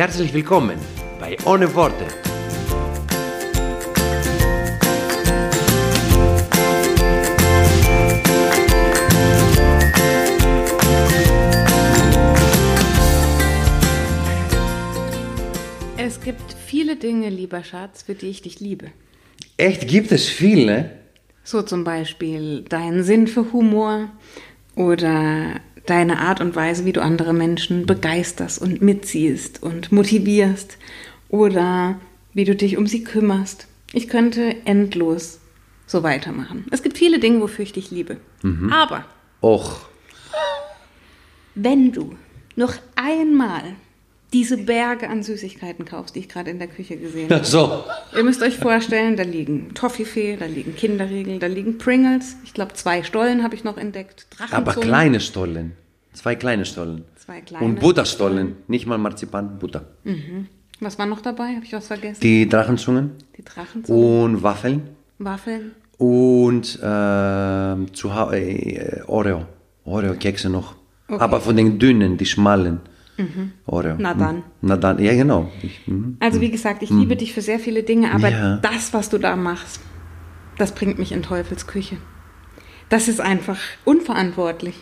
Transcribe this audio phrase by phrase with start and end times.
[0.00, 0.78] Herzlich willkommen
[1.20, 2.06] bei Ohne Worte.
[15.98, 18.86] Es gibt viele Dinge, lieber Schatz, für die ich dich liebe.
[19.58, 20.92] Echt gibt es viel, ne?
[21.44, 24.08] So zum Beispiel deinen Sinn für Humor
[24.76, 30.78] oder deine Art und Weise, wie du andere Menschen begeisterst und mitziehst und motivierst
[31.28, 32.00] oder
[32.32, 33.66] wie du dich um sie kümmerst.
[33.92, 35.40] Ich könnte endlos
[35.86, 36.66] so weitermachen.
[36.70, 38.18] Es gibt viele Dinge, wofür ich dich liebe.
[38.70, 39.04] Aber
[39.42, 39.86] Och.
[41.54, 42.16] wenn du
[42.56, 43.62] noch einmal
[44.32, 47.84] diese Berge an Süßigkeiten kaufst, die ich gerade in der Küche gesehen habe, So.
[48.16, 52.36] Ihr müsst euch vorstellen, da liegen Toffifee, da liegen Kinderriegel, da liegen Pringles.
[52.44, 54.26] Ich glaube, zwei Stollen habe ich noch entdeckt.
[54.52, 55.72] Aber kleine Stollen.
[56.12, 57.04] Zwei kleine Stollen.
[57.16, 57.64] Zwei kleine.
[57.64, 58.56] Und Butterstollen.
[58.68, 59.84] Nicht mal Marzipan, Butter.
[60.80, 61.54] Was war noch dabei?
[61.56, 62.20] Habe ich was vergessen?
[62.20, 64.82] Die Drachenzungen Die Drachenzungen, und Waffeln
[65.18, 65.72] Waffeln.
[65.98, 69.44] und ähm, zu Hau- äh, Oreo.
[69.84, 70.74] Oreo-Kekse noch.
[71.08, 71.20] Okay.
[71.20, 72.80] Aber von den dünnen, die schmalen.
[73.66, 73.96] Oreo.
[73.98, 74.36] Na dann.
[74.36, 74.42] Mhm.
[74.62, 75.50] Na dann, ja genau.
[75.62, 76.16] Ich, mhm.
[76.20, 78.56] Also wie gesagt, ich liebe dich für sehr viele Dinge, aber Ja.
[78.58, 79.80] das, was du da machst,
[80.58, 81.96] das bringt mich in Teufels Küche.
[82.88, 84.74] Das ist einfach unverantwortlich.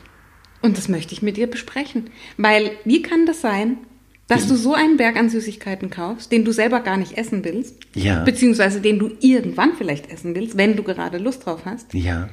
[0.63, 2.11] Und das möchte ich mit dir besprechen.
[2.37, 3.79] Weil, wie kann das sein,
[4.27, 7.77] dass du so einen Berg an Süßigkeiten kaufst, den du selber gar nicht essen willst,
[7.95, 8.25] Ja.
[8.25, 11.95] beziehungsweise den du irgendwann vielleicht essen willst, wenn du gerade Lust drauf hast.
[11.95, 12.29] Ja.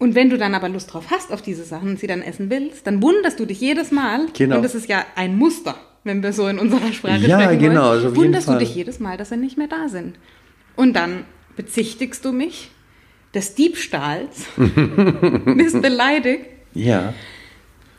[0.00, 2.48] Und wenn du dann aber Lust drauf hast auf diese Sachen und sie dann essen
[2.48, 4.26] willst, dann wunderst du dich jedes Mal.
[4.36, 4.56] Genau.
[4.56, 7.82] Und das ist ja ein Muster, wenn wir so in unserer Sprache Ja, sprechen genau,
[7.82, 8.04] wollen.
[8.04, 10.18] also wunderst du dich jedes Mal, dass sie nicht mehr da sind.
[10.74, 12.70] Und dann bezichtigst du mich
[13.34, 14.46] des Diebstahls,
[15.44, 16.46] bist beleidigt.
[16.72, 17.12] Ja.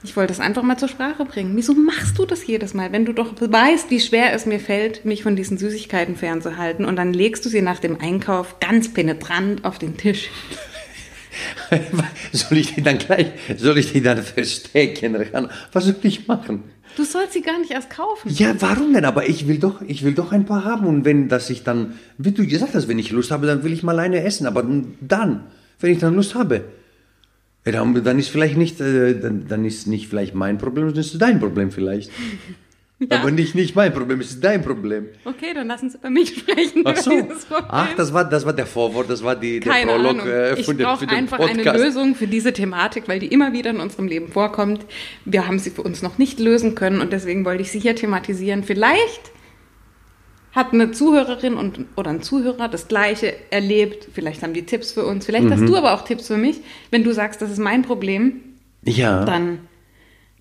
[0.04, 1.56] Ich wollte das einfach mal zur Sprache bringen.
[1.56, 5.06] Wieso machst du das jedes Mal, wenn du doch weißt, wie schwer es mir fällt,
[5.06, 9.64] mich von diesen Süßigkeiten fernzuhalten und dann legst du sie nach dem Einkauf ganz penetrant
[9.64, 10.32] auf den Tisch.
[12.32, 13.28] soll ich die dann gleich,
[13.58, 15.18] soll ich die dann verstecken?
[15.72, 16.64] Was soll ich machen?
[16.98, 18.30] Du sollst sie gar nicht erst kaufen.
[18.30, 19.06] Ja, warum denn?
[19.06, 20.88] Aber ich will doch, ich will doch ein paar haben.
[20.88, 23.72] Und wenn, dass ich dann, wie du gesagt hast, wenn ich Lust habe, dann will
[23.72, 24.46] ich mal eine essen.
[24.46, 25.44] Aber dann,
[25.80, 26.66] wenn ich dann Lust habe,
[27.64, 31.22] dann, dann ist vielleicht nicht, äh, dann, dann ist nicht vielleicht mein Problem, sondern ist
[31.22, 32.12] dein Problem vielleicht.
[33.10, 35.08] Aber nicht, nicht mein Problem, es ist dein Problem.
[35.26, 36.84] Okay, dann lassen Sie über mich sprechen.
[36.86, 37.12] Ach so.
[37.68, 40.66] Ach, das war, das war der Vorwort, das war die, der Keine Prolog äh, ich
[40.66, 41.68] für den, für den einfach Podcast.
[41.68, 44.86] eine Lösung für diese Thematik, weil die immer wieder in unserem Leben vorkommt.
[45.26, 47.96] Wir haben sie für uns noch nicht lösen können und deswegen wollte ich sie hier
[47.96, 48.64] thematisieren.
[48.64, 49.32] Vielleicht
[50.54, 54.10] hat eine Zuhörerin und, oder ein Zuhörer das Gleiche erlebt.
[54.14, 55.26] Vielleicht haben die Tipps für uns.
[55.26, 55.52] Vielleicht Mhm.
[55.54, 56.60] hast du aber auch Tipps für mich.
[56.92, 58.42] Wenn du sagst, das ist mein Problem,
[58.84, 59.24] Ja.
[59.24, 59.60] dann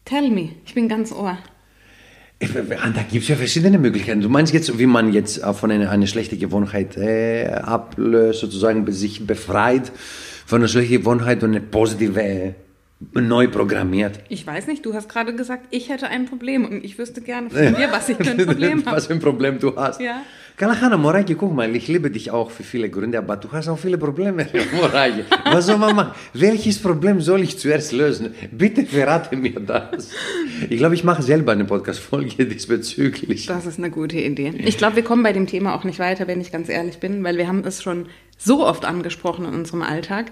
[0.04, 0.50] tell me.
[0.66, 1.38] Ich bin ganz ohr.
[2.40, 4.22] Da gibt es ja verschiedene Möglichkeiten.
[4.22, 8.90] Du meinst jetzt, wie man jetzt auch von einer eine schlechte Gewohnheit äh, ablöst, sozusagen
[8.90, 9.92] sich befreit
[10.46, 12.54] von einer schlechten Gewohnheit und eine positive äh,
[13.12, 14.20] neu programmiert.
[14.28, 17.48] Ich weiß nicht, du hast gerade gesagt, ich hätte ein Problem und ich wüsste gerne
[17.48, 18.96] von dir, was ich für ein Problem habe.
[18.96, 20.00] Was für ein Problem du hast.
[20.00, 20.22] Ja.
[20.58, 23.78] Kalahana, Moraiki, guck mal, ich liebe dich auch für viele Gründe, aber du hast auch
[23.78, 25.24] viele Probleme, Moraiki.
[25.46, 26.12] Was soll man machen?
[26.34, 28.34] Welches Problem soll ich zuerst lösen?
[28.50, 30.10] Bitte verrate mir das.
[30.68, 33.46] Ich glaube, ich mache selber eine Podcast-Folge diesbezüglich.
[33.46, 34.52] Das ist eine gute Idee.
[34.58, 37.24] Ich glaube, wir kommen bei dem Thema auch nicht weiter, wenn ich ganz ehrlich bin,
[37.24, 38.06] weil wir haben es schon
[38.36, 40.26] so oft angesprochen in unserem Alltag.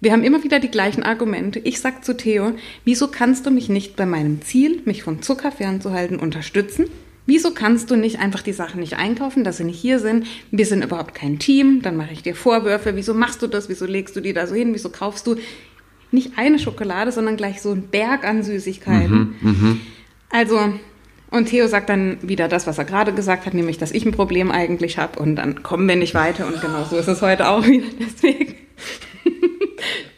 [0.00, 1.58] Wir haben immer wieder die gleichen Argumente.
[1.58, 2.52] Ich sag zu Theo,
[2.84, 6.86] wieso kannst du mich nicht bei meinem Ziel, mich von Zucker fernzuhalten, unterstützen?
[7.24, 10.26] Wieso kannst du nicht einfach die Sachen nicht einkaufen, dass sie nicht hier sind?
[10.50, 11.82] Wir sind überhaupt kein Team.
[11.82, 12.94] Dann mache ich dir Vorwürfe.
[12.94, 13.68] Wieso machst du das?
[13.68, 14.74] Wieso legst du die da so hin?
[14.74, 15.36] Wieso kaufst du
[16.12, 19.34] nicht eine Schokolade, sondern gleich so einen Berg an Süßigkeiten?
[20.30, 20.74] Also,
[21.30, 24.12] und Theo sagt dann wieder das, was er gerade gesagt hat, nämlich, dass ich ein
[24.12, 27.48] Problem eigentlich habe und dann kommen wir nicht weiter und genau so ist es heute
[27.48, 27.86] auch wieder.
[27.98, 28.54] Deswegen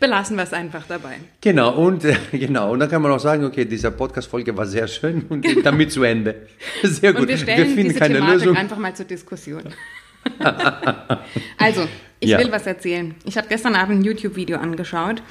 [0.01, 1.17] belassen wir es einfach dabei.
[1.41, 4.87] Genau, und äh, genau, und dann kann man auch sagen, okay, diese Podcast-Folge war sehr
[4.89, 6.47] schön und damit zu Ende.
[6.83, 7.23] Sehr gut.
[7.23, 8.57] Und wir stellen finden diese keine Thematik Lösung.
[8.57, 9.63] einfach mal zur Diskussion.
[11.59, 11.89] also,
[12.21, 12.39] ich Ja.
[12.39, 13.15] will was erzählen.
[13.25, 15.23] Ich habe gestern Abend ein YouTube-Video angeschaut.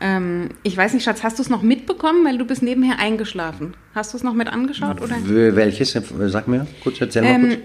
[0.00, 2.24] Ähm, ich weiß nicht, Schatz, hast du es noch mitbekommen?
[2.24, 3.74] Weil du bist nebenher eingeschlafen.
[3.94, 5.00] Hast du es noch mit angeschaut?
[5.00, 5.16] Oder?
[5.26, 5.92] Welches?
[5.92, 7.58] Sag mir kurz, erzähl mal kurz.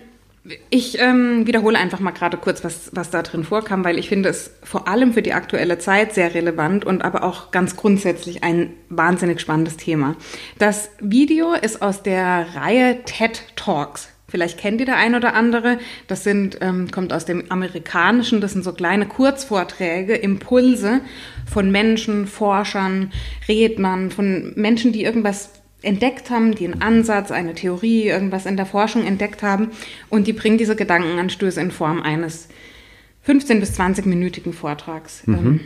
[0.69, 4.28] Ich ähm, wiederhole einfach mal gerade kurz, was, was da drin vorkam, weil ich finde
[4.28, 8.74] es vor allem für die aktuelle Zeit sehr relevant und aber auch ganz grundsätzlich ein
[8.90, 10.18] wahnsinnig spannendes Thema.
[10.60, 14.10] Das Video ist aus der Reihe TED Talks.
[14.28, 15.78] Vielleicht kennt ihr der ein oder andere.
[16.07, 21.01] Das sind, ähm, kommt aus dem Amerikanischen, das sind so kleine Kurzvorträge, Impulse
[21.50, 23.13] von Menschen, Forschern,
[23.48, 25.51] Rednern, von Menschen, die irgendwas
[25.83, 29.71] entdeckt haben, die einen Ansatz, eine Theorie, irgendwas in der Forschung entdeckt haben
[30.09, 32.47] und die bringen diese Gedankenanstöße in Form eines
[33.24, 35.24] 15 bis 20-minütigen Vortrags.
[35.27, 35.62] Ähm,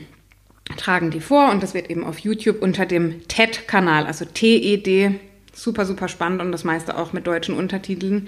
[0.76, 5.12] tragen die vor und das wird eben auf YouTube unter dem TED-Kanal, also TED,
[5.54, 8.28] super, super spannend und das meiste auch mit deutschen Untertiteln,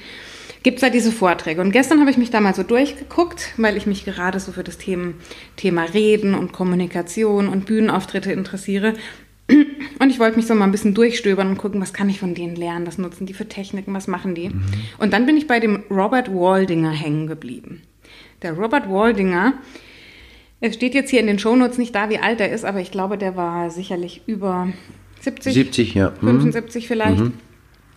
[0.63, 1.61] gibt es da diese Vorträge.
[1.61, 4.63] Und gestern habe ich mich da mal so durchgeguckt, weil ich mich gerade so für
[4.63, 5.13] das Thema,
[5.55, 8.93] Thema Reden und Kommunikation und Bühnenauftritte interessiere.
[9.99, 12.35] Und ich wollte mich so mal ein bisschen durchstöbern und gucken, was kann ich von
[12.35, 14.51] denen lernen, was nutzen die für Techniken, was machen die.
[14.97, 17.81] Und dann bin ich bei dem Robert Waldinger hängen geblieben.
[18.41, 19.53] Der Robert Waldinger,
[20.61, 22.91] es steht jetzt hier in den Shownotes nicht da, wie alt er ist, aber ich
[22.91, 24.69] glaube, der war sicherlich über
[25.21, 26.11] 70, 70, ja.
[26.21, 26.27] Mhm.
[26.27, 27.23] 75 vielleicht.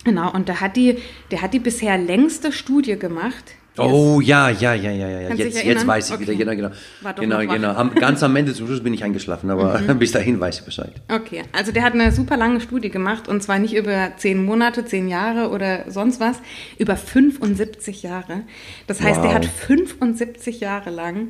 [0.03, 0.97] Genau, und der hat die,
[1.31, 3.55] der hat die bisher längste Studie gemacht.
[3.77, 5.27] Oh ja, ja, ja, ja, ja.
[5.29, 6.23] Kannst Jetzt, jetzt weiß ich Okay.
[6.23, 6.69] wieder, genau, genau.
[7.01, 7.69] War doch Genau, genau.
[7.73, 10.93] Am, ganz am Ende zum Schluss bin ich eingeschlafen, aber bis dahin weiß ich Bescheid.
[11.11, 14.85] Okay, also der hat eine super lange Studie gemacht und zwar nicht über zehn Monate,
[14.85, 16.37] zehn Jahre oder sonst was,
[16.77, 18.41] über 75 Jahre.
[18.85, 19.25] Das heißt, Wow.
[19.25, 21.29] der hat 75 Jahre lang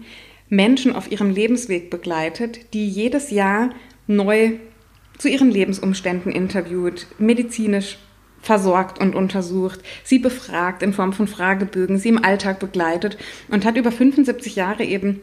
[0.49, 3.69] Menschen auf ihrem Lebensweg begleitet, die jedes Jahr
[4.07, 4.51] neu
[5.17, 7.97] zu ihren Lebensumständen interviewt, medizinisch
[8.43, 13.17] versorgt und untersucht, sie befragt in Form von Fragebögen, sie im Alltag begleitet
[13.49, 15.21] und hat über 75 Jahre eben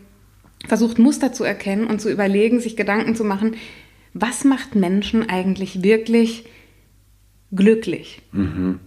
[0.67, 3.57] versucht, Muster zu erkennen und zu überlegen, sich Gedanken zu machen,
[4.15, 6.45] was macht Menschen eigentlich wirklich
[7.53, 8.23] glücklich?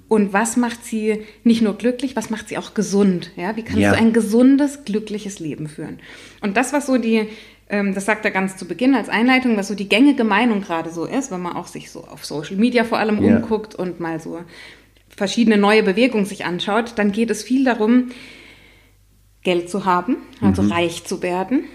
[0.07, 3.31] Und was macht sie nicht nur glücklich, was macht sie auch gesund?
[3.35, 3.91] Ja, wie kannst Ja.
[3.91, 5.99] du ein gesundes, glückliches Leben führen?
[6.41, 7.27] Und das, was so die,
[7.69, 11.05] das sagt er ganz zu Beginn als Einleitung, was so die gängige Meinung gerade so
[11.05, 13.37] ist, wenn man auch sich so auf Social Media vor allem Ja.
[13.37, 14.39] umguckt und mal so
[15.15, 18.09] verschiedene neue Bewegungen sich anschaut, dann geht es viel darum,
[19.43, 21.65] Geld zu haben, also reich zu werden.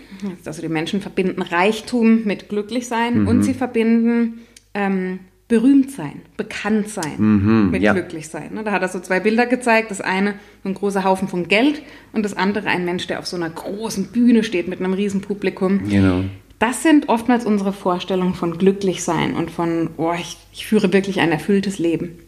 [0.45, 4.41] Also die Menschen verbinden Reichtum mit Glücklichsein und sie verbinden
[4.75, 7.95] ähm, berühmt sein, bekannt sein mit ja.
[7.95, 8.53] glücklich sein.
[8.53, 9.91] Ne, Da hat er so zwei Bilder gezeigt.
[9.91, 13.37] Das eine ein großer Haufen von Geld und das andere ein Mensch, der auf so
[13.37, 15.89] einer großen Bühne steht mit einem riesen Publikum.
[15.89, 16.25] Genau.
[16.59, 21.21] Das sind oftmals unsere Vorstellungen von glücklich sein und von, oh, ich, ich führe wirklich
[21.21, 22.19] ein erfülltes Leben.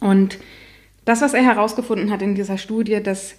[0.00, 0.38] Und
[1.04, 3.34] das, was er herausgefunden hat in dieser Studie, das,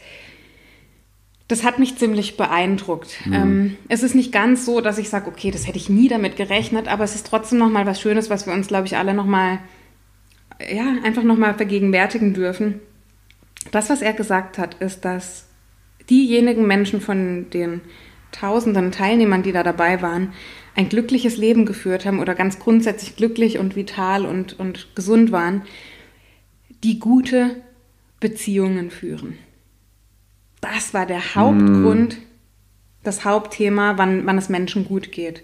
[1.48, 3.18] das hat mich ziemlich beeindruckt.
[3.32, 6.38] Ähm, es ist nicht ganz so, dass ich sage, okay, das hätte ich nie damit
[6.38, 9.60] gerechnet, aber es ist trotzdem nochmal was Schönes, was wir uns, glaube ich, alle nochmal,
[10.60, 12.80] ja, einfach nochmal vergegenwärtigen dürfen.
[13.72, 15.46] Das, was er gesagt hat, ist, dass
[16.10, 17.82] diejenigen Menschen von den
[18.32, 20.34] tausenden Teilnehmern, die da dabei waren,
[20.76, 25.62] ein glückliches Leben geführt haben oder ganz grundsätzlich glücklich und vital und, und gesund waren,
[26.84, 27.56] die gute
[28.20, 29.38] Beziehungen führen.
[30.74, 32.18] Das war der Hauptgrund,
[33.04, 35.44] das Hauptthema, wann, wann es Menschen gut geht.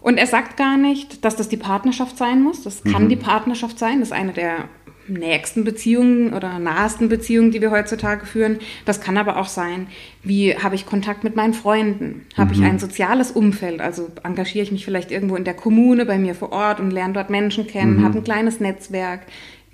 [0.00, 2.62] Und er sagt gar nicht, dass das die Partnerschaft sein muss.
[2.62, 4.00] Das kann die Partnerschaft sein.
[4.00, 4.68] Das ist eine der
[5.08, 8.58] nächsten Beziehungen oder nahesten Beziehungen, die wir heutzutage führen.
[8.86, 9.88] Das kann aber auch sein,
[10.22, 12.26] wie habe ich Kontakt mit meinen Freunden?
[12.36, 13.80] Habe ich ein soziales Umfeld?
[13.80, 17.12] Also engagiere ich mich vielleicht irgendwo in der Kommune bei mir vor Ort und lerne
[17.12, 19.20] dort Menschen kennen, habe ein kleines Netzwerk.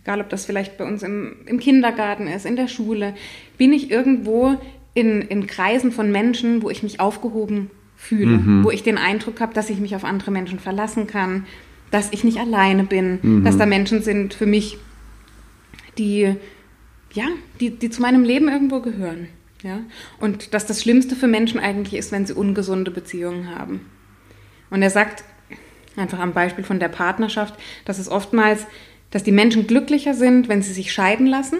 [0.06, 3.14] Egal, ob das vielleicht bei uns im, im Kindergarten ist, in der Schule.
[3.58, 4.56] Bin ich irgendwo
[4.94, 9.52] in, in Kreisen von Menschen, wo ich mich aufgehoben fühle, wo ich den Eindruck habe,
[9.52, 11.44] dass ich mich auf andere Menschen verlassen kann,
[11.90, 14.78] dass ich nicht alleine bin, dass da Menschen sind für mich,
[15.98, 16.36] die,
[17.12, 17.24] ja,
[17.58, 19.26] die, die zu meinem Leben irgendwo gehören.
[19.64, 19.80] Ja?
[20.20, 23.80] Und dass das Schlimmste für Menschen eigentlich ist, wenn sie ungesunde Beziehungen haben.
[24.70, 25.24] Und er sagt,
[25.96, 28.68] einfach am Beispiel von der Partnerschaft, dass es oftmals,
[29.16, 31.56] dass die Menschen glücklicher sind, wenn sie sich scheiden lassen,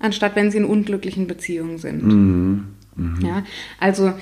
[0.00, 2.66] anstatt wenn sie in unglücklichen Beziehungen sind.
[3.22, 3.44] Ja,
[3.78, 4.12] also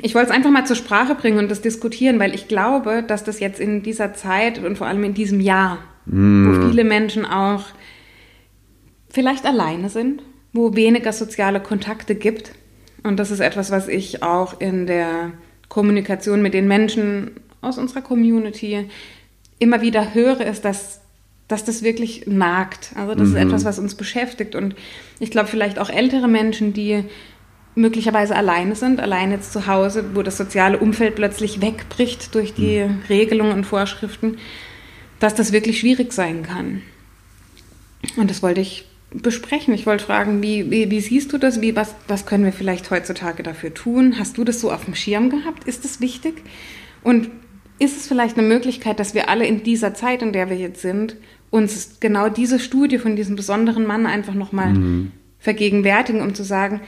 [0.00, 3.24] ich wollte es einfach mal zur Sprache bringen und das diskutieren, weil ich glaube, dass
[3.24, 7.64] das jetzt in dieser Zeit und vor allem in diesem Jahr, wo viele Menschen auch
[9.10, 12.52] vielleicht alleine sind, wo weniger soziale Kontakte gibt.
[13.02, 15.32] Und das ist etwas, was ich auch in der
[15.68, 18.88] Kommunikation mit den Menschen aus unserer Community
[19.58, 21.00] immer wieder höre, ist, dass,
[21.48, 22.92] dass das wirklich nagt.
[22.94, 24.54] Also das ist etwas, was uns beschäftigt.
[24.54, 24.74] Und
[25.20, 27.04] ich glaube, vielleicht auch ältere Menschen, die
[27.74, 32.84] möglicherweise alleine sind, alleine jetzt zu Hause, wo das soziale Umfeld plötzlich wegbricht durch die
[32.84, 33.02] mhm.
[33.08, 34.38] Regelungen und Vorschriften,
[35.18, 36.82] dass das wirklich schwierig sein kann.
[38.16, 39.74] Und das wollte ich besprechen.
[39.74, 41.60] Ich wollte fragen, wie, wie, wie siehst du das?
[41.60, 44.18] Wie, was, was können wir vielleicht heutzutage dafür tun?
[44.18, 45.64] Hast du das so auf dem Schirm gehabt?
[45.64, 46.42] Ist das wichtig?
[47.02, 47.30] Und
[47.78, 50.82] ist es vielleicht eine Möglichkeit, dass wir alle in dieser Zeit, in der wir jetzt
[50.82, 51.16] sind,
[51.50, 55.12] uns genau diese Studie von diesem besonderen Mann einfach nochmal mhm.
[55.38, 56.80] vergegenwärtigen, um zu sagen,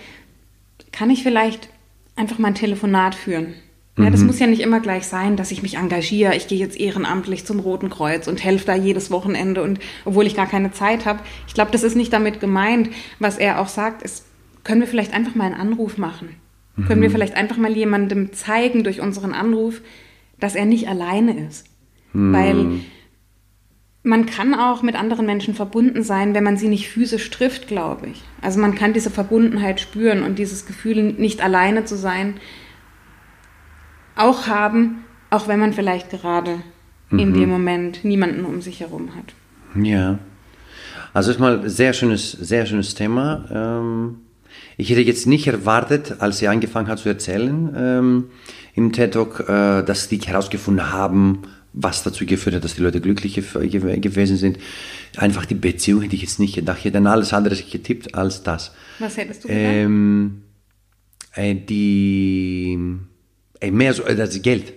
[0.92, 1.68] kann ich vielleicht
[2.16, 3.54] einfach mal ein Telefonat führen?
[3.98, 4.26] Ja, das mhm.
[4.26, 6.36] muss ja nicht immer gleich sein, dass ich mich engagiere.
[6.36, 10.36] Ich gehe jetzt ehrenamtlich zum Roten Kreuz und helfe da jedes Wochenende und obwohl ich
[10.36, 11.20] gar keine Zeit habe.
[11.48, 12.90] Ich glaube, das ist nicht damit gemeint.
[13.20, 14.26] Was er auch sagt, ist,
[14.64, 16.36] können wir vielleicht einfach mal einen Anruf machen?
[16.76, 16.84] Mhm.
[16.84, 17.14] Können wir mhm.
[17.14, 19.80] vielleicht einfach mal jemandem zeigen durch unseren Anruf,
[20.40, 21.66] dass er nicht alleine ist?
[22.12, 22.32] Mhm.
[22.32, 22.80] Weil
[24.02, 28.06] man kann auch mit anderen Menschen verbunden sein, wenn man sie nicht physisch trifft, glaube
[28.06, 28.22] ich.
[28.40, 32.34] Also man kann diese Verbundenheit spüren und dieses Gefühl, nicht alleine zu sein,
[34.14, 36.60] auch haben, auch wenn man vielleicht gerade
[37.10, 37.18] mhm.
[37.18, 39.34] in dem Moment niemanden um sich herum hat.
[39.74, 40.18] Ja.
[41.12, 43.44] Also erstmal sehr schönes, sehr schönes Thema.
[43.50, 44.18] Ähm,
[44.76, 48.24] ich hätte jetzt nicht erwartet, als sie angefangen hat zu erzählen ähm,
[48.74, 53.00] im TED Talk, äh, dass die herausgefunden haben, was dazu geführt hat, dass die Leute
[53.00, 54.58] glücklich gewesen sind.
[55.16, 56.78] Einfach die Beziehung hätte ich jetzt nicht gedacht.
[56.78, 58.72] Ich hätte dann alles andere getippt als das.
[58.98, 59.62] Was hättest du gedacht?
[59.62, 60.42] Ähm,
[61.34, 62.78] äh, die
[63.60, 64.72] Ey, mehr so, äh, das Geld.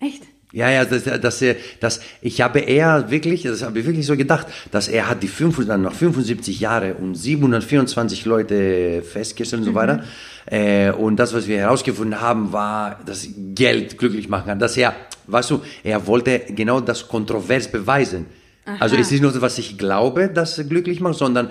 [0.00, 0.24] Echt?
[0.52, 1.44] Ja, ja, das, das,
[1.80, 5.28] das, ich habe eher wirklich, das habe ich wirklich so gedacht, dass er hat die
[5.28, 9.76] 5, dann noch 75 Jahre und 724 Leute festgestellt und so mhm.
[9.76, 10.04] weiter.
[10.46, 14.58] Äh, und das, was wir herausgefunden haben, war, dass Geld glücklich machen kann.
[14.58, 14.94] Dass er,
[15.26, 18.26] weißt du, er wollte genau das kontrovers beweisen.
[18.64, 18.76] Aha.
[18.78, 21.50] Also es ist nicht nur, was ich glaube, dass glücklich macht, sondern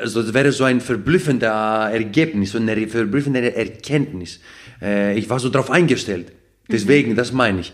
[0.00, 4.40] also es wäre so ein verblüffender Ergebnis, so eine verblüffende Erkenntnis.
[4.82, 6.32] Äh, ich war so darauf eingestellt.
[6.70, 7.16] Deswegen, mhm.
[7.16, 7.72] das meine ich.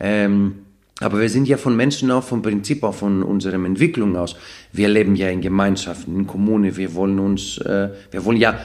[0.00, 0.54] Ähm,
[1.00, 4.36] aber wir sind ja von Menschen auch vom Prinzip auch von unserer Entwicklung aus.
[4.72, 6.76] Wir leben ja in Gemeinschaften, in Kommunen.
[6.76, 8.58] Wir wollen uns, äh, wir wollen ja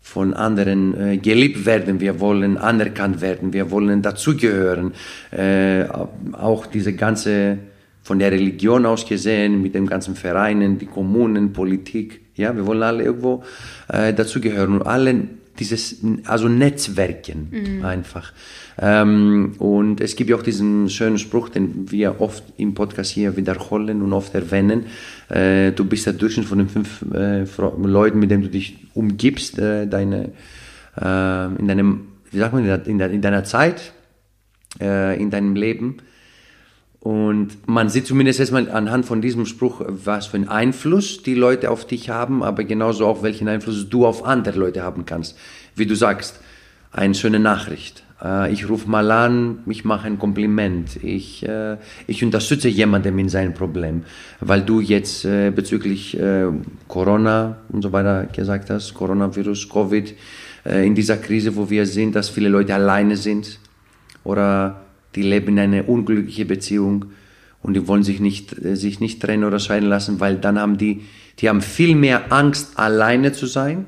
[0.00, 2.00] von anderen äh, geliebt werden.
[2.00, 3.52] Wir wollen anerkannt werden.
[3.52, 4.94] Wir wollen dazugehören.
[5.32, 5.84] Äh,
[6.32, 7.58] auch diese ganze
[8.02, 12.20] von der Religion aus gesehen, mit den ganzen Vereinen, die Kommunen, Politik.
[12.36, 13.42] Ja, wir wollen alle irgendwo
[13.88, 15.24] äh, dazugehören und alle
[15.58, 17.84] dieses, also Netzwerken mhm.
[17.84, 18.32] einfach.
[18.78, 23.36] Ähm, und es gibt ja auch diesen schönen Spruch, den wir oft im Podcast hier
[23.36, 24.86] wiederholen und oft erwähnen.
[25.28, 27.44] Äh, du bist der Durchschnitt von den fünf äh,
[27.82, 30.32] Leuten, mit denen du dich umgibst, äh, deine,
[31.00, 33.92] äh, in deinem, wie sagt man, in, der, in deiner Zeit,
[34.80, 35.98] äh, in deinem Leben.
[37.00, 41.70] Und man sieht zumindest erstmal anhand von diesem Spruch, was für einen Einfluss die Leute
[41.70, 45.38] auf dich haben, aber genauso auch welchen Einfluss du auf andere Leute haben kannst.
[45.76, 46.40] Wie du sagst,
[46.90, 48.05] eine schöne Nachricht.
[48.22, 53.28] Äh, ich rufe mal an, ich mache ein Kompliment, ich, äh, ich unterstütze jemanden in
[53.28, 54.04] seinem Problem,
[54.40, 56.18] weil du jetzt äh, bezüglich
[56.88, 60.14] Corona und so weiter gesagt hast, Coronavirus, Covid,
[60.64, 63.60] in dieser Krise, wo wir sehen, dass viele Leute alleine sind
[64.24, 64.82] oder
[65.14, 67.06] die leben in einer unglücklichen Beziehung
[67.62, 71.02] und die wollen sich nicht, sich nicht trennen oder scheiden lassen, weil dann haben die,
[71.38, 73.86] die haben viel mehr Angst, alleine zu sein,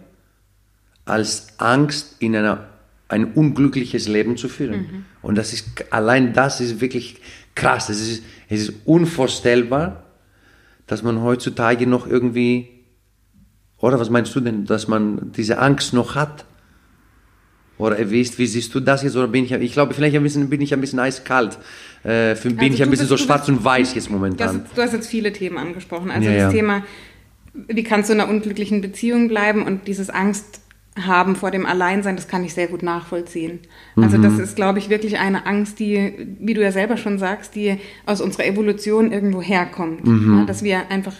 [1.04, 2.67] als Angst, in einer,
[3.08, 4.80] ein unglückliches Leben zu führen.
[4.80, 5.04] Mhm.
[5.22, 7.16] Und das ist, allein das ist wirklich
[7.54, 7.88] krass.
[7.88, 10.04] Es ist, es ist unvorstellbar,
[10.86, 12.68] dass man heutzutage noch irgendwie,
[13.78, 16.44] oder was meinst du denn, dass man diese Angst noch hat?
[17.78, 19.16] Oder erwischt, wie siehst du das jetzt?
[19.16, 21.58] Oder bin ich, ich glaube, vielleicht ein bisschen, bin ich ein bisschen eiskalt.
[22.02, 24.66] Äh, bin also ich ein bisschen bist, so schwarz bist, und weiß jetzt momentan.
[24.74, 26.10] du hast jetzt viele Themen angesprochen.
[26.10, 26.50] Also ja, das ja.
[26.50, 26.84] Thema,
[27.54, 30.60] wie kannst du in einer unglücklichen Beziehung bleiben und dieses Angst
[31.06, 33.60] haben vor dem Alleinsein, das kann ich sehr gut nachvollziehen.
[33.96, 34.22] Also mhm.
[34.22, 37.78] das ist, glaube ich, wirklich eine Angst, die, wie du ja selber schon sagst, die
[38.06, 40.06] aus unserer Evolution irgendwo herkommt.
[40.06, 40.38] Mhm.
[40.38, 41.14] Ja, dass wir einfach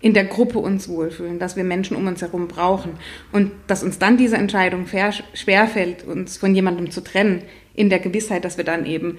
[0.00, 2.92] in der Gruppe uns wohlfühlen, dass wir Menschen um uns herum brauchen
[3.32, 4.86] und dass uns dann diese Entscheidung
[5.32, 7.42] schwerfällt, uns von jemandem zu trennen,
[7.74, 9.18] in der Gewissheit, dass wir dann eben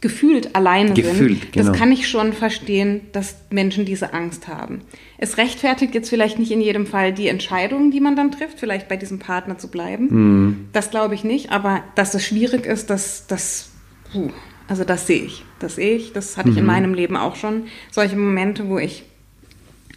[0.00, 1.52] gefühlt alleine gefühlt, sind.
[1.52, 1.70] Genau.
[1.70, 4.82] Das kann ich schon verstehen, dass Menschen diese Angst haben.
[5.16, 8.88] Es rechtfertigt jetzt vielleicht nicht in jedem Fall die Entscheidung, die man dann trifft, vielleicht
[8.88, 10.08] bei diesem Partner zu bleiben.
[10.10, 10.68] Mhm.
[10.72, 13.70] Das glaube ich nicht, aber dass es schwierig ist, das, das,
[14.12, 14.30] puh,
[14.68, 15.44] also das sehe ich.
[15.60, 16.12] Das sehe ich.
[16.12, 16.54] Das hatte mhm.
[16.54, 16.72] ich in mhm.
[16.72, 17.64] meinem Leben auch schon.
[17.90, 19.04] Solche Momente, wo ich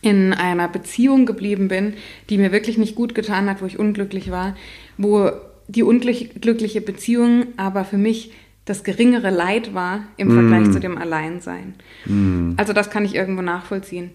[0.02, 1.94] in einer Beziehung geblieben bin,
[2.30, 4.56] die mir wirklich nicht gut getan hat, wo ich unglücklich war,
[4.98, 5.32] wo
[5.68, 8.32] die unglückliche Beziehung aber für mich
[8.70, 10.72] das geringere Leid war im Vergleich mm.
[10.72, 11.74] zu dem Alleinsein.
[12.06, 12.52] Mm.
[12.56, 14.12] Also das kann ich irgendwo nachvollziehen.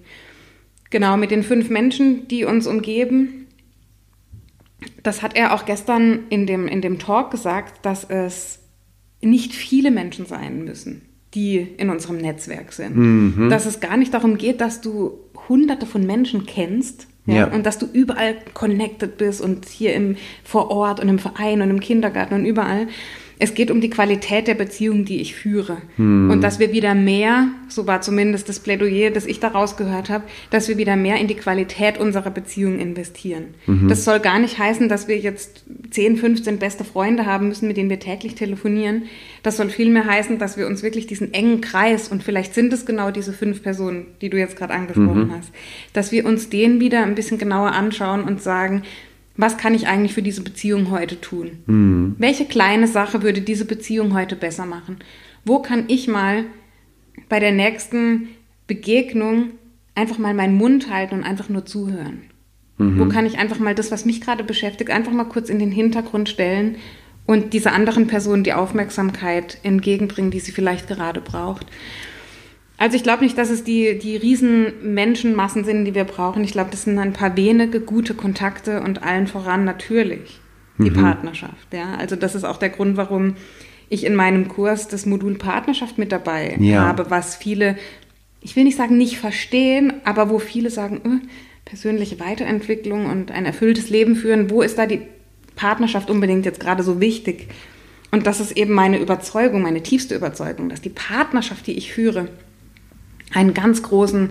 [0.91, 3.49] Genau, mit den fünf Menschen, die uns umgeben,
[5.03, 8.61] das hat er auch gestern in dem, in dem Talk gesagt, dass es
[9.21, 11.03] nicht viele Menschen sein müssen,
[11.35, 12.97] die in unserem Netzwerk sind.
[12.97, 13.51] Mhm.
[13.51, 15.19] Dass es gar nicht darum geht, dass du
[15.49, 17.47] hunderte von Menschen kennst, ja, ja.
[17.47, 21.71] Und dass du überall connected bist und hier im, vor Ort und im Verein und
[21.71, 22.87] im Kindergarten und überall,
[23.39, 25.79] es geht um die Qualität der Beziehung, die ich führe.
[25.97, 26.31] Hm.
[26.31, 30.25] Und dass wir wieder mehr, so war zumindest das Plädoyer, das ich daraus gehört habe,
[30.51, 33.55] dass wir wieder mehr in die Qualität unserer Beziehung investieren.
[33.67, 33.89] Mhm.
[33.89, 37.77] Das soll gar nicht heißen, dass wir jetzt 10, 15 beste Freunde haben müssen, mit
[37.77, 39.05] denen wir täglich telefonieren.
[39.43, 42.87] Das soll vielmehr heißen, dass wir uns wirklich diesen engen Kreis, und vielleicht sind es
[42.87, 45.33] genau diese fünf Personen, die du jetzt gerade angesprochen mhm.
[45.37, 45.51] hast,
[45.93, 48.83] dass wir uns den wieder ein bisschen genauer anschauen und sagen,
[49.37, 51.63] was kann ich eigentlich für diese Beziehung heute tun?
[51.67, 52.15] Mhm.
[52.19, 54.99] Welche kleine Sache würde diese Beziehung heute besser machen?
[55.45, 56.45] Wo kann ich mal
[57.29, 58.29] bei der nächsten
[58.67, 59.51] Begegnung
[59.95, 62.23] einfach mal meinen Mund halten und einfach nur zuhören?
[62.79, 62.99] Mhm.
[62.99, 65.71] Wo kann ich einfach mal das, was mich gerade beschäftigt, einfach mal kurz in den
[65.73, 66.77] Hintergrund stellen
[67.27, 71.67] und dieser anderen Person die Aufmerksamkeit entgegenbringen, die sie vielleicht gerade braucht?
[72.85, 76.45] Also ich glaube nicht, dass es die, die riesen Menschenmassen sind, die wir brauchen.
[76.45, 80.39] Ich glaube, das sind ein paar wenige gute Kontakte und allen voran natürlich
[80.77, 81.01] die mhm.
[81.01, 81.73] Partnerschaft.
[81.73, 81.95] Ja?
[81.95, 83.37] Also das ist auch der Grund, warum
[83.89, 86.83] ich in meinem Kurs das Modul Partnerschaft mit dabei ja.
[86.83, 87.79] habe, was viele,
[88.43, 91.27] ich will nicht sagen nicht verstehen, aber wo viele sagen, äh,
[91.65, 95.01] persönliche Weiterentwicklung und ein erfülltes Leben führen, wo ist da die
[95.57, 97.49] Partnerschaft unbedingt jetzt gerade so wichtig?
[98.11, 102.29] Und das ist eben meine Überzeugung, meine tiefste Überzeugung, dass die Partnerschaft, die ich führe,
[103.35, 104.31] einen ganz großen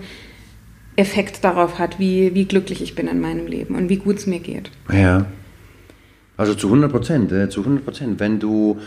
[0.96, 4.26] Effekt darauf hat, wie, wie glücklich ich bin in meinem Leben und wie gut es
[4.26, 4.70] mir geht.
[4.92, 5.26] Ja.
[6.36, 8.20] Also zu 100 Prozent, äh, zu 100 Prozent.
[8.20, 8.80] Wenn du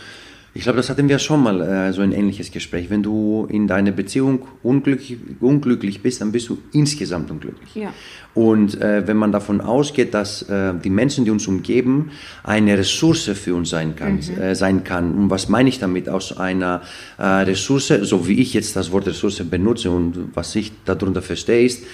[0.58, 2.90] ich glaube, das hatten wir schon mal äh, so ein ähnliches Gespräch.
[2.90, 7.76] Wenn du in deiner Beziehung unglücklich, unglücklich bist, dann bist du insgesamt unglücklich.
[7.76, 7.94] Ja.
[8.34, 12.10] Und äh, wenn man davon ausgeht, dass äh, die Menschen, die uns umgeben,
[12.42, 14.42] eine Ressource für uns sein kann, mhm.
[14.42, 15.14] äh, sein kann.
[15.14, 16.08] Und was meine ich damit?
[16.08, 16.82] Aus einer
[17.18, 21.66] äh, Ressource, so wie ich jetzt das Wort Ressource benutze und was ich darunter verstehe,
[21.66, 21.84] ist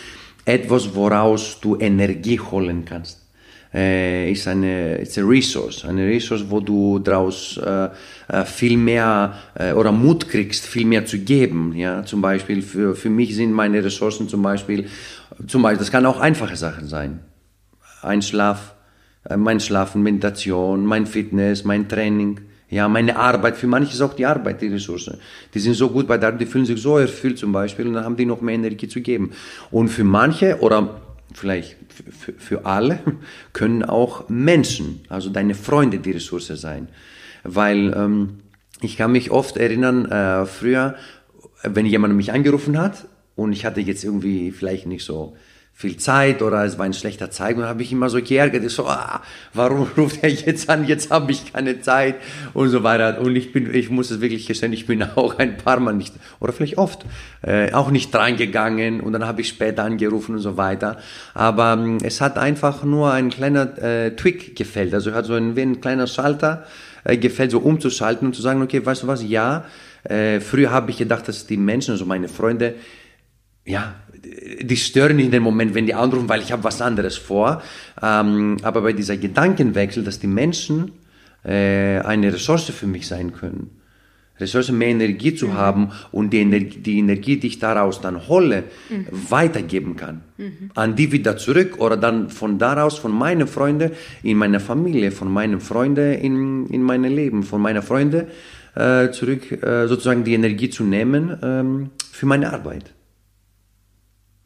[0.47, 3.24] etwas, woraus du Energie holen kannst
[3.75, 7.89] äh, ist eine it's a resource, eine Resource, wo du daraus äh,
[8.29, 11.75] äh, viel mehr äh, oder Mut kriegst, viel mehr zu geben.
[11.75, 14.87] Ja, zum Beispiel für, für mich sind meine Ressourcen zum Beispiel,
[15.49, 17.21] zum Beispiel, das kann auch einfache Sachen sein.
[18.03, 18.75] Ein Schlaf,
[19.37, 22.41] mein Schlafen, Meditation, mein Fitness, mein Training.
[22.69, 25.11] Ja, meine Arbeit, für manche ist auch die Arbeit die Ressource.
[25.55, 27.95] Die sind so gut bei der Arbeit, die fühlen sich so erfüllt zum Beispiel und
[27.95, 29.33] dann haben die noch mehr Energie zu geben.
[29.71, 31.01] Und für manche oder
[31.35, 31.77] vielleicht
[32.19, 33.01] für, für alle,
[33.53, 36.89] können auch Menschen, also deine Freunde die Ressource sein.
[37.43, 38.41] Weil ähm,
[38.81, 40.97] ich kann mich oft erinnern, äh, früher,
[41.63, 45.37] wenn jemand mich angerufen hat und ich hatte jetzt irgendwie vielleicht nicht so
[45.77, 48.87] viel Zeit oder es war ein schlechter Zeit und habe ich immer so geärgert, so,
[48.87, 49.21] ah,
[49.53, 52.15] warum ruft er jetzt an, jetzt habe ich keine Zeit.
[52.55, 53.21] Und so weiter.
[53.21, 56.15] Und ich bin, ich muss es wirklich gestehen, ich bin auch ein paar Mal nicht,
[56.39, 57.05] oder vielleicht oft,
[57.43, 59.01] äh, auch nicht reingegangen.
[59.01, 60.99] Und dann habe ich später angerufen und so weiter.
[61.35, 65.57] Aber ähm, es hat einfach nur ein kleiner äh, Tweak gefällt, also hat so ein,
[65.57, 66.67] wie ein kleiner Schalter
[67.03, 69.65] äh, gefällt, so umzuschalten und zu sagen, okay, weißt du was, ja,
[70.05, 72.77] äh, früher habe ich gedacht, dass die Menschen, also meine Freunde,
[73.65, 73.95] ja,
[74.63, 77.63] die stören in dem Moment, wenn die anrufen, weil ich habe was anderes vor.
[78.03, 80.93] Ähm, aber bei dieser Gedankenwechsel, dass die Menschen
[81.45, 83.71] äh, eine Ressource für mich sein können,
[84.41, 85.55] Ressource mehr Energie zu mhm.
[85.55, 89.07] haben und die Energie, die Energie, die ich daraus dann hole, mhm.
[89.31, 90.23] weitergeben kann.
[90.39, 90.71] Mhm.
[90.75, 95.33] An die wieder zurück oder dann von daraus, von meinen Freunden in meine Familie, von
[95.33, 98.27] meinen Freunden in, in mein Leben, von meinen Freunden
[98.75, 102.93] äh, zurück äh, sozusagen die Energie zu nehmen ähm, für meine Arbeit.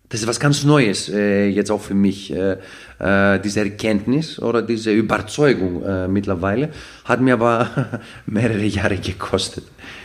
[0.08, 2.32] Das ist was ganz Neues äh, jetzt auch für mich.
[2.32, 2.56] Äh,
[2.98, 6.70] äh, diese Erkenntnis oder diese Überzeugung äh, mittlerweile
[7.04, 9.64] hat mir aber mehrere Jahre gekostet,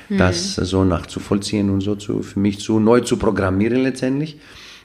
[0.10, 0.18] mhm.
[0.18, 4.40] das so nachzuvollziehen und so zu, für mich zu neu zu programmieren letztendlich.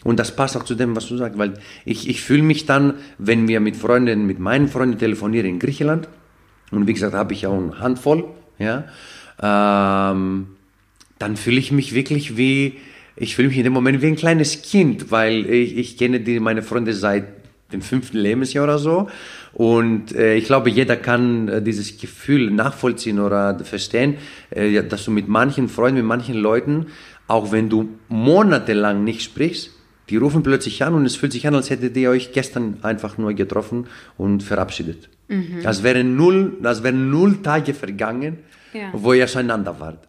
[0.04, 1.54] Und das passt auch zu dem, was du sagst, weil
[1.84, 6.08] ich, ich fühle mich dann, wenn wir mit Freunden, mit meinen Freunden telefonieren in Griechenland,
[6.70, 8.24] und wie gesagt, habe ich auch eine Handvoll,
[8.58, 8.84] ja,
[9.40, 10.48] ähm,
[11.18, 12.76] dann fühle ich mich wirklich wie,
[13.20, 16.40] ich fühle mich in dem Moment wie ein kleines Kind, weil ich, ich kenne die,
[16.40, 17.24] meine Freunde seit
[17.72, 19.08] dem fünften Lebensjahr oder so.
[19.52, 24.16] Und äh, ich glaube, jeder kann äh, dieses Gefühl nachvollziehen oder verstehen,
[24.50, 26.86] äh, dass du mit manchen Freunden, mit manchen Leuten,
[27.26, 29.70] auch wenn du monatelang nicht sprichst,
[30.08, 33.18] die rufen plötzlich an und es fühlt sich an, als hättet ihr euch gestern einfach
[33.18, 35.10] nur getroffen und verabschiedet.
[35.28, 35.60] Mhm.
[35.64, 38.38] Als wären null, als wären null Tage vergangen,
[38.72, 38.88] ja.
[38.94, 40.07] wo ihr auseinander wart.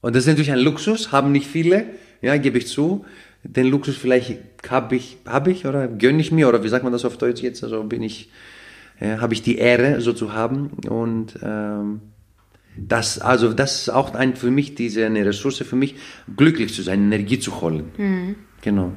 [0.00, 1.86] Und das ist natürlich ein Luxus, haben nicht viele,
[2.22, 3.04] ja, gebe ich zu.
[3.42, 6.92] Den Luxus vielleicht habe ich, habe ich oder gönne ich mir, oder wie sagt man
[6.92, 7.62] das auf Deutsch jetzt?
[7.64, 8.30] Also bin ich,
[9.00, 10.70] äh, habe ich die Ehre, so zu haben.
[10.88, 12.00] Und ähm,
[12.76, 15.96] das, also das ist auch ein, für mich diese eine Ressource für mich,
[16.36, 17.90] glücklich zu sein, Energie zu holen.
[17.96, 18.36] Mhm.
[18.62, 18.92] Genau.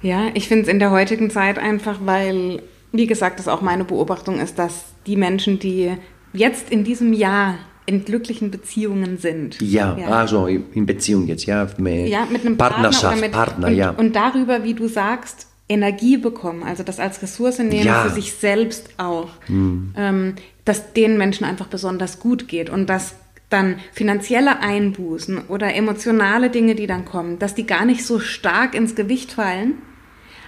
[0.00, 2.62] Ja, ich finde es in der heutigen Zeit einfach, weil,
[2.92, 5.92] wie gesagt, das auch meine Beobachtung ist, dass die Menschen, die
[6.32, 7.56] jetzt in diesem Jahr
[7.88, 9.60] in glücklichen Beziehungen sind.
[9.62, 10.08] Ja, ja.
[10.08, 11.66] also in Beziehung jetzt, ja.
[11.78, 13.90] Mit ja, mit einem Partnerschaft, Partner, mit, Partner und, ja.
[13.90, 18.02] Und darüber, wie du sagst, Energie bekommen, also das als Ressource nehmen ja.
[18.02, 19.94] für sich selbst auch, hm.
[19.96, 20.34] ähm,
[20.66, 23.14] dass den Menschen einfach besonders gut geht und dass
[23.48, 28.74] dann finanzielle Einbußen oder emotionale Dinge, die dann kommen, dass die gar nicht so stark
[28.74, 29.74] ins Gewicht fallen,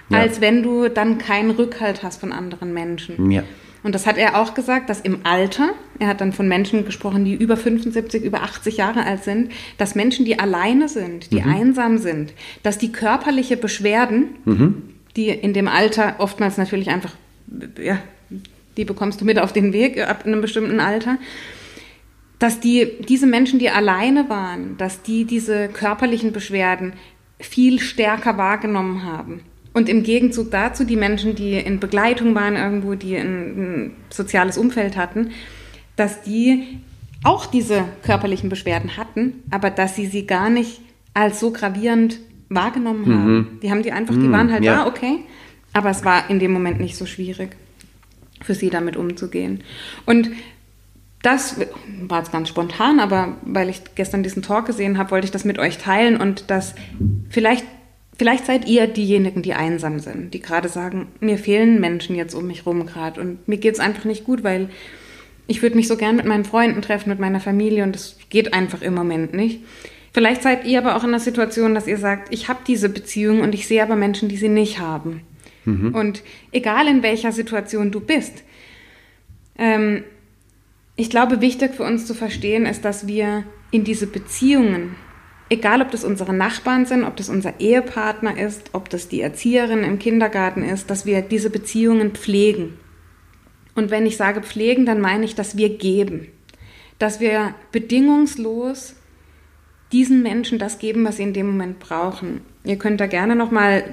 [0.09, 0.19] ja.
[0.19, 3.31] als wenn du dann keinen Rückhalt hast von anderen Menschen.
[3.31, 3.41] Ja.
[3.83, 7.25] Und das hat er auch gesagt, dass im Alter, er hat dann von Menschen gesprochen,
[7.25, 11.49] die über 75, über 80 Jahre alt sind, dass Menschen, die alleine sind, die mhm.
[11.49, 14.83] einsam sind, dass die körperliche Beschwerden, mhm.
[15.15, 17.13] die in dem Alter oftmals natürlich einfach,
[17.81, 17.97] ja,
[18.77, 21.17] die bekommst du mit auf den Weg ab einem bestimmten Alter,
[22.39, 26.93] dass die, diese Menschen, die alleine waren, dass die diese körperlichen Beschwerden
[27.39, 29.41] viel stärker wahrgenommen haben.
[29.73, 34.57] Und im Gegenzug dazu die Menschen, die in Begleitung waren irgendwo, die ein, ein soziales
[34.57, 35.31] Umfeld hatten,
[35.95, 36.79] dass die
[37.23, 40.81] auch diese körperlichen Beschwerden hatten, aber dass sie sie gar nicht
[41.13, 43.13] als so gravierend wahrgenommen mhm.
[43.13, 43.59] haben.
[43.61, 44.83] Die haben die einfach, die mhm, waren halt ja.
[44.83, 45.19] da, okay,
[45.73, 47.55] aber es war in dem Moment nicht so schwierig
[48.41, 49.63] für sie damit umzugehen.
[50.05, 50.31] Und
[51.21, 51.57] das
[52.07, 55.45] war jetzt ganz spontan, aber weil ich gestern diesen Talk gesehen habe, wollte ich das
[55.45, 56.73] mit euch teilen und das
[57.29, 57.65] vielleicht
[58.21, 62.45] Vielleicht seid ihr diejenigen, die einsam sind, die gerade sagen, mir fehlen Menschen jetzt um
[62.45, 64.69] mich rum gerade und mir geht es einfach nicht gut, weil
[65.47, 68.53] ich würde mich so gern mit meinen Freunden treffen, mit meiner Familie und das geht
[68.53, 69.61] einfach im Moment nicht.
[70.13, 73.41] Vielleicht seid ihr aber auch in der Situation, dass ihr sagt, ich habe diese Beziehung
[73.41, 75.21] und ich sehe aber Menschen, die sie nicht haben.
[75.65, 75.95] Mhm.
[75.95, 78.43] Und egal in welcher Situation du bist,
[79.57, 80.03] ähm,
[80.95, 84.95] ich glaube, wichtig für uns zu verstehen ist, dass wir in diese Beziehungen
[85.51, 89.83] egal ob das unsere Nachbarn sind, ob das unser Ehepartner ist, ob das die Erzieherin
[89.83, 92.77] im Kindergarten ist, dass wir diese Beziehungen pflegen.
[93.75, 96.27] Und wenn ich sage pflegen, dann meine ich, dass wir geben,
[96.99, 98.95] dass wir bedingungslos
[99.91, 102.41] diesen Menschen das geben, was sie in dem Moment brauchen.
[102.63, 103.83] Ihr könnt da gerne noch mal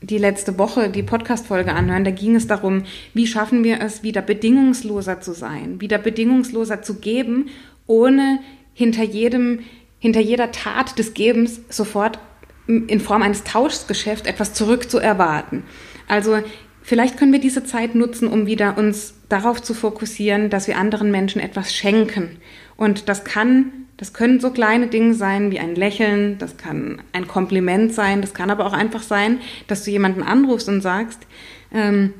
[0.00, 2.04] die letzte Woche die Podcast-Folge anhören.
[2.04, 7.00] Da ging es darum, wie schaffen wir es, wieder bedingungsloser zu sein, wieder bedingungsloser zu
[7.00, 7.48] geben,
[7.88, 8.38] ohne
[8.72, 9.60] hinter jedem
[9.98, 12.18] hinter jeder Tat des Gebens sofort
[12.66, 15.62] in Form eines Tauschgeschäfts etwas zurückzuerwarten.
[16.06, 16.38] Also
[16.82, 21.10] vielleicht können wir diese Zeit nutzen, um wieder uns darauf zu fokussieren, dass wir anderen
[21.10, 22.36] Menschen etwas schenken.
[22.76, 27.26] Und das kann, das können so kleine Dinge sein wie ein Lächeln, das kann ein
[27.26, 31.26] Kompliment sein, das kann aber auch einfach sein, dass du jemanden anrufst und sagst,
[31.72, 32.14] ähm,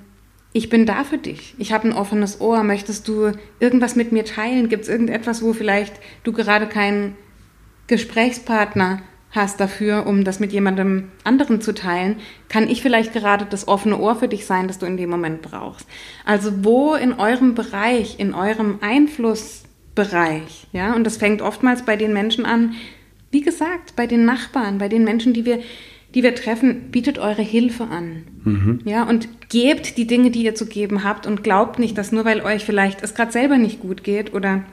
[0.54, 1.54] ich bin da für dich.
[1.58, 2.62] Ich habe ein offenes Ohr.
[2.64, 4.70] Möchtest du irgendwas mit mir teilen?
[4.70, 7.16] Gibt es irgendetwas, wo vielleicht du gerade keinen
[7.88, 12.16] Gesprächspartner hast dafür, um das mit jemandem anderen zu teilen,
[12.48, 15.42] kann ich vielleicht gerade das offene Ohr für dich sein, das du in dem Moment
[15.42, 15.86] brauchst.
[16.24, 22.12] Also wo in eurem Bereich, in eurem Einflussbereich, ja, und das fängt oftmals bei den
[22.12, 22.74] Menschen an,
[23.30, 25.60] wie gesagt, bei den Nachbarn, bei den Menschen, die wir,
[26.14, 28.22] die wir treffen, bietet eure Hilfe an.
[28.44, 28.80] Mhm.
[28.86, 32.24] Ja, und gebt die Dinge, die ihr zu geben habt und glaubt nicht, dass nur
[32.24, 34.64] weil euch vielleicht es gerade selber nicht gut geht oder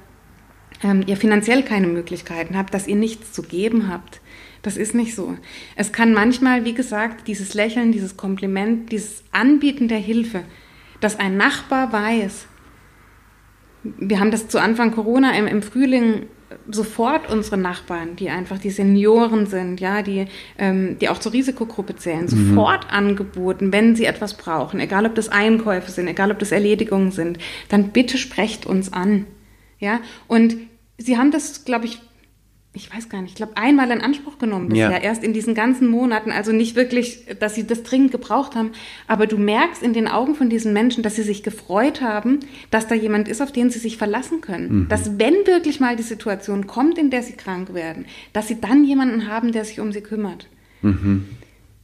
[0.84, 4.22] ähm, ihr finanziell keine Möglichkeiten habt, dass ihr nichts zu geben habt.
[4.62, 5.38] Das ist nicht so.
[5.76, 10.44] Es kann manchmal, wie gesagt, dieses Lächeln, dieses Kompliment, dieses Anbieten der Hilfe,
[11.02, 12.48] dass ein Nachbar weiß,
[13.84, 16.24] wir haben das zu Anfang Corona im, im Frühling
[16.70, 21.96] sofort unsere Nachbarn, die einfach die Senioren sind, ja, die, ähm, die auch zur Risikogruppe
[21.96, 22.50] zählen, mhm.
[22.50, 27.12] sofort angeboten, wenn sie etwas brauchen, egal ob das Einkäufe sind, egal ob das Erledigungen
[27.12, 27.38] sind,
[27.70, 29.26] dann bitte sprecht uns an.
[29.80, 30.58] Ja, und
[30.98, 32.02] sie haben das, glaube ich,
[32.76, 34.98] ich weiß gar nicht, ich glaube, einmal in Anspruch genommen bisher, ja.
[34.98, 36.32] erst in diesen ganzen Monaten.
[36.32, 38.72] Also nicht wirklich, dass sie das dringend gebraucht haben,
[39.08, 42.40] aber du merkst in den Augen von diesen Menschen, dass sie sich gefreut haben,
[42.72, 44.80] dass da jemand ist, auf den sie sich verlassen können.
[44.82, 44.88] Mhm.
[44.90, 48.84] Dass wenn wirklich mal die Situation kommt, in der sie krank werden, dass sie dann
[48.84, 50.50] jemanden haben, der sich um sie kümmert.
[50.82, 51.26] Mhm.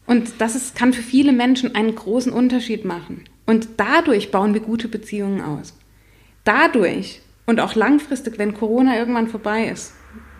[0.06, 3.24] Und das ist, kann für viele Menschen einen großen Unterschied machen.
[3.46, 5.74] Und dadurch bauen wir gute Beziehungen aus.
[6.44, 9.94] Dadurch und auch langfristig, wenn Corona irgendwann vorbei ist,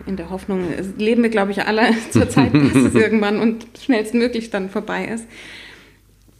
[0.06, 0.64] in der Hoffnung,
[0.98, 5.26] leben wir, glaube ich, alle zur Zeit, dass es irgendwann und schnellstmöglich dann vorbei ist.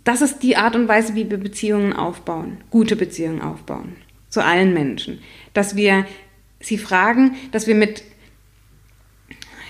[0.04, 3.96] Das ist die Art und Weise, wie wir Beziehungen aufbauen, gute Beziehungen aufbauen,
[4.30, 5.20] zu allen Menschen.
[5.54, 6.06] Dass wir
[6.58, 8.02] sie fragen, dass wir mit,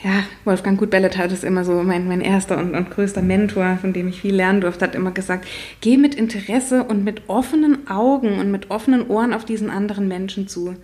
[0.04, 3.92] ja, Wolfgang Gutbellet hat es immer so, mein, mein erster und, und größter Mentor, von
[3.92, 5.46] dem ich viel lernen durfte, hat immer gesagt,
[5.80, 10.48] geh mit Interesse und mit offenen Augen und mit offenen Ohren auf diesen anderen Menschen
[10.48, 10.74] zu.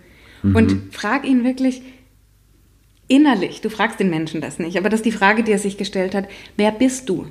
[0.41, 0.55] Mhm.
[0.55, 1.81] Und frag ihn wirklich
[3.09, 5.77] innerlich, du fragst den Menschen das nicht, aber das ist die Frage, die er sich
[5.77, 7.27] gestellt hat, wer bist du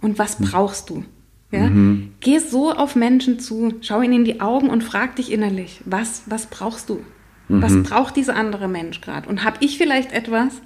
[0.00, 0.46] und was mhm.
[0.46, 1.04] brauchst du?
[1.52, 1.68] Ja?
[1.68, 2.12] Mhm.
[2.20, 6.22] Geh so auf Menschen zu, schau ihnen in die Augen und frag dich innerlich, was,
[6.26, 7.00] was brauchst du?
[7.48, 7.82] Was mhm.
[7.82, 9.28] braucht dieser andere Mensch gerade?
[9.28, 10.62] Und habe ich vielleicht etwas,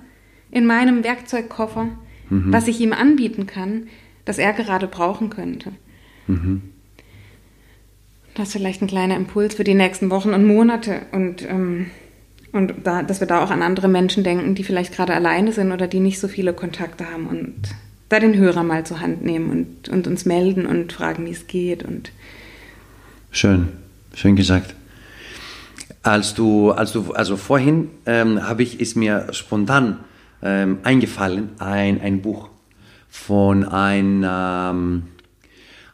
[0.50, 1.88] in meinem Werkzeugkoffer,
[2.30, 2.52] mhm.
[2.52, 3.88] was ich ihm anbieten kann,
[4.24, 5.72] das er gerade brauchen könnte.
[6.26, 6.62] Mhm.
[8.34, 11.86] Das ist vielleicht ein kleiner Impuls für die nächsten Wochen und Monate und, ähm,
[12.52, 15.72] und da, dass wir da auch an andere Menschen denken, die vielleicht gerade alleine sind
[15.72, 17.54] oder die nicht so viele Kontakte haben und
[18.08, 21.46] da den Hörer mal zur Hand nehmen und, und uns melden und fragen, wie es
[21.46, 21.82] geht.
[21.82, 22.12] Und
[23.30, 23.68] schön,
[24.14, 24.74] schön gesagt.
[26.02, 29.98] Als du, als du, also vorhin ähm, habe ich, ist mir spontan
[30.42, 32.48] ähm, eingefallen, ein, ein Buch
[33.08, 35.02] von einer ähm,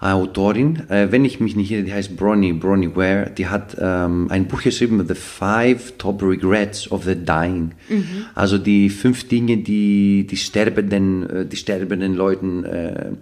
[0.01, 4.27] Autorin, äh, wenn ich mich nicht irre, die heißt Bronnie, Bronnie Ware, die hat ähm,
[4.31, 7.73] ein Buch geschrieben, The Five Top Regrets of the Dying.
[7.89, 8.27] Mhm.
[8.35, 13.13] Also die fünf Dinge, die die sterbenden, äh, die sterbenden Leuten äh, äh,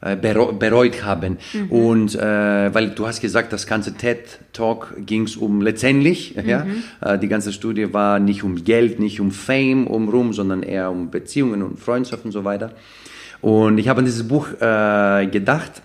[0.00, 1.38] bereut haben.
[1.52, 1.70] Mhm.
[1.70, 6.48] Und äh, weil du hast gesagt, das ganze TED Talk ging es um letztendlich, mhm.
[6.48, 6.66] ja,
[7.00, 10.90] äh, die ganze Studie war nicht um Geld, nicht um Fame, um Ruhm, sondern eher
[10.90, 12.72] um Beziehungen und Freundschaft und so weiter.
[13.40, 15.82] Und ich habe an dieses Buch äh, gedacht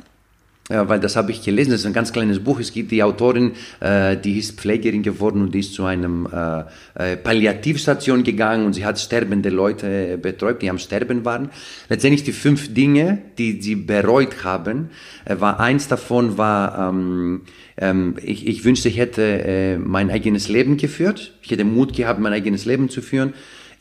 [0.70, 2.60] ja, weil das habe ich gelesen, das ist ein ganz kleines Buch.
[2.60, 6.64] Es gibt die Autorin, äh, die ist Pflegerin geworden und die ist zu einem äh,
[6.96, 11.50] äh, Palliativstation gegangen und sie hat sterbende Leute betreut, die am Sterben waren.
[11.90, 14.90] Letztendlich die fünf Dinge, die sie bereut haben,
[15.26, 17.42] äh, war eins davon war, ähm,
[17.76, 21.34] ähm, ich, ich wünschte, ich hätte äh, mein eigenes Leben geführt.
[21.42, 23.34] Ich hätte Mut gehabt, mein eigenes Leben zu führen.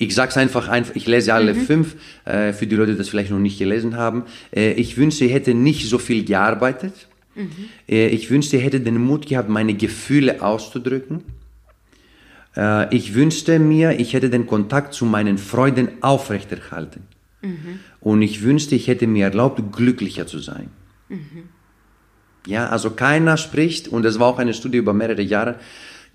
[0.03, 1.61] Ich sag's einfach, einfach ich lese alle mhm.
[1.61, 4.25] fünf, äh, für die Leute, die das vielleicht noch nicht gelesen haben.
[4.55, 7.09] Äh, ich wünschte, ich hätte nicht so viel gearbeitet.
[7.35, 7.51] Mhm.
[7.88, 11.23] Äh, ich wünschte, ich hätte den Mut gehabt, meine Gefühle auszudrücken.
[12.57, 17.03] Äh, ich wünschte mir, ich hätte den Kontakt zu meinen Freunden aufrechterhalten.
[17.41, 17.81] Mhm.
[18.01, 20.69] Und ich wünschte, ich hätte mir erlaubt, glücklicher zu sein.
[21.09, 21.49] Mhm.
[22.47, 25.57] Ja, also keiner spricht, und das war auch eine Studie über mehrere Jahre,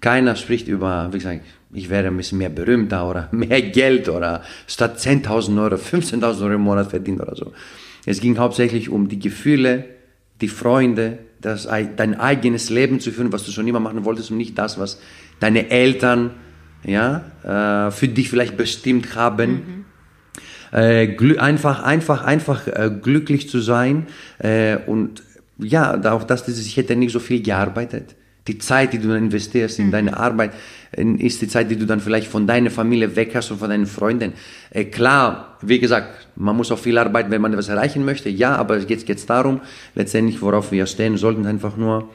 [0.02, 1.42] keiner spricht über, wie gesagt,
[1.74, 6.54] ich wäre ein bisschen mehr berühmter oder mehr Geld oder statt 10.000 Euro 15.000 Euro
[6.54, 7.54] im Monat verdient oder so.
[8.06, 9.86] Es ging hauptsächlich um die Gefühle,
[10.40, 14.38] die Freunde, das, dein eigenes Leben zu führen, was du schon immer machen wolltest und
[14.38, 15.00] nicht das, was
[15.40, 16.32] deine Eltern
[16.84, 19.52] ja, äh, für dich vielleicht bestimmt haben.
[19.52, 19.86] Mhm.
[20.72, 24.08] Äh, einfach, einfach, einfach äh, glücklich zu sein
[24.40, 25.24] äh, und
[25.58, 28.17] ja, auch das, ich hätte nicht so viel gearbeitet
[28.48, 29.92] die Zeit, die du investierst in mhm.
[29.92, 30.54] deine Arbeit,
[30.92, 33.86] ist die Zeit, die du dann vielleicht von deiner Familie weg hast und von deinen
[33.86, 34.34] Freunden.
[34.70, 38.30] Äh, klar, wie gesagt, man muss auch viel arbeiten, wenn man etwas erreichen möchte.
[38.30, 39.62] Ja, aber jetzt geht es darum,
[39.96, 42.10] letztendlich, worauf wir stehen sollten, einfach nur,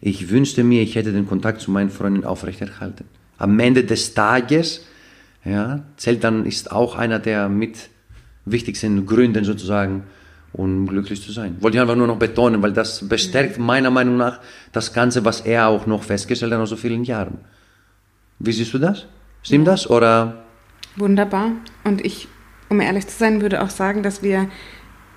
[0.00, 3.04] ich wünschte mir, ich hätte den Kontakt zu meinen Freunden aufrechterhalten.
[3.38, 4.84] Am Ende des Tages,
[5.44, 7.88] ja, zählt dann, ist auch einer der mit
[8.44, 10.04] wichtigsten Gründen sozusagen,
[10.52, 11.56] um glücklich zu sein.
[11.60, 14.40] Wollte ich einfach nur noch betonen, weil das bestärkt meiner Meinung nach
[14.72, 17.38] das Ganze, was er auch noch festgestellt hat nach so vielen Jahren.
[18.38, 19.06] Wie siehst du das?
[19.42, 20.44] Stimmt das oder?
[20.96, 21.52] Wunderbar.
[21.84, 22.28] Und ich,
[22.68, 24.48] um ehrlich zu sein, würde auch sagen, dass wir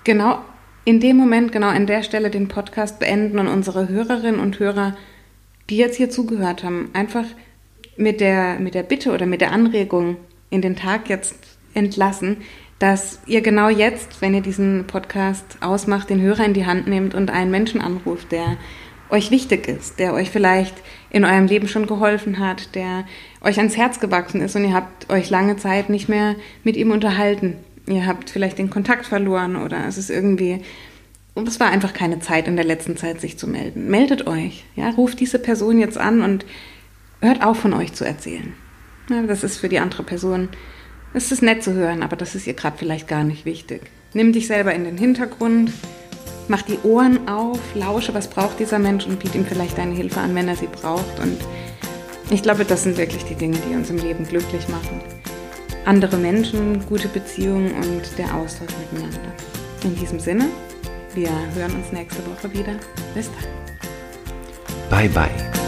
[0.04, 0.40] genau
[0.84, 4.96] in dem Moment, genau an der Stelle den Podcast beenden und unsere Hörerinnen und Hörer,
[5.68, 7.24] die jetzt hier zugehört haben, einfach
[7.96, 10.16] mit der, mit der Bitte oder mit der Anregung
[10.48, 11.36] in den Tag jetzt
[11.74, 12.38] entlassen,
[12.80, 17.14] dass ihr genau jetzt, wenn ihr diesen Podcast ausmacht, den Hörer in die Hand nehmt
[17.14, 18.56] und einen Menschen anruft, der
[19.10, 20.74] euch wichtig ist, der euch vielleicht
[21.10, 23.04] in eurem Leben schon geholfen hat, der
[23.42, 26.90] euch ans Herz gewachsen ist und ihr habt euch lange Zeit nicht mehr mit ihm
[26.90, 27.56] unterhalten.
[27.86, 30.62] Ihr habt vielleicht den Kontakt verloren oder es ist irgendwie,
[31.34, 33.90] es war einfach keine Zeit in der letzten Zeit, sich zu melden.
[33.90, 36.46] Meldet euch, ja, ruft diese Person jetzt an und
[37.20, 38.54] hört auf von euch zu erzählen.
[39.10, 40.48] Ja, das ist für die andere Person
[41.12, 43.82] es ist nett zu hören, aber das ist ihr gerade vielleicht gar nicht wichtig.
[44.14, 45.72] Nimm dich selber in den Hintergrund,
[46.48, 50.20] mach die Ohren auf, lausche, was braucht dieser Mensch und biete ihm vielleicht deine Hilfe
[50.20, 51.18] an, wenn er sie braucht.
[51.20, 51.38] Und
[52.30, 55.00] ich glaube, das sind wirklich die Dinge, die uns im Leben glücklich machen.
[55.84, 59.32] Andere Menschen, gute Beziehungen und der Austausch miteinander.
[59.82, 60.48] In diesem Sinne,
[61.14, 62.74] wir hören uns nächste Woche wieder.
[63.14, 63.50] Bis dann.
[64.90, 65.59] Bye bye.